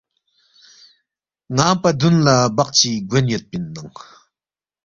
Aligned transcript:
نانگ 1.55 1.77
پہ 1.81 1.89
دون 1.99 2.15
لا 2.25 2.35
بقچی 2.57 2.91
گوین 3.09 3.25
یود 3.31 3.43
پن 3.49 3.63
ننگ۔ 3.73 3.95